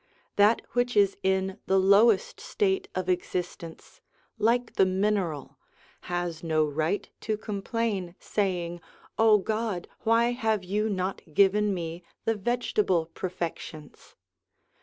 [0.35, 4.01] That which is in the lowest state of existence,
[4.39, 5.59] like the mineral,
[6.09, 8.81] has no right to complain, saying,
[9.19, 14.15] God, why have you not given me the vegetable perfections